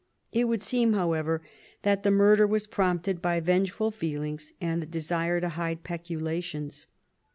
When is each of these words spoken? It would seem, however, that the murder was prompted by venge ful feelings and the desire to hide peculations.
It 0.31 0.45
would 0.45 0.63
seem, 0.63 0.93
however, 0.93 1.43
that 1.83 2.01
the 2.01 2.09
murder 2.09 2.47
was 2.47 2.65
prompted 2.65 3.21
by 3.21 3.39
venge 3.39 3.69
ful 3.71 3.91
feelings 3.91 4.51
and 4.59 4.81
the 4.81 4.87
desire 4.87 5.39
to 5.39 5.49
hide 5.49 5.83
peculations. 5.83 6.87